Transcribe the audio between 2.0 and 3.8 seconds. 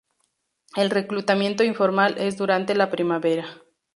es durante la primavera.